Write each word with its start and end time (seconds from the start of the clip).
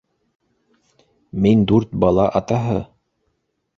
Мин 1.45 1.63
дүрт 1.73 1.93
бала 2.05 2.25
атаһы! 2.41 2.79